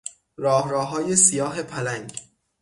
راه 0.37 0.69
راههای 0.69 1.15
سیاه 1.15 1.63
پلنگ 1.63 2.19